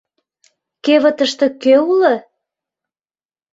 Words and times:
Кевытыште 0.83 1.47
кӧ 1.61 1.73
уло? 1.91 2.13